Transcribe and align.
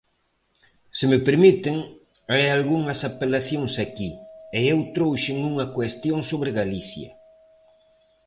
Se 0.97 1.03
me 1.11 1.19
permiten, 1.27 1.77
hai 2.31 2.43
algunhas 2.49 2.99
apelacións 3.09 3.73
aquí, 3.85 4.11
e 4.57 4.59
eu 4.71 4.79
trouxen 4.95 5.37
unha 5.51 5.65
cuestión 5.77 6.19
sobre 6.29 6.55
Galicia. 6.59 7.09